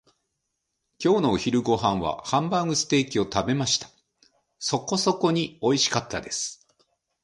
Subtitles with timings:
[0.97, 3.87] 今日のお昼ご飯はハンバーグステーキを食べました。
[4.57, 6.65] そこそこにおいしかったです。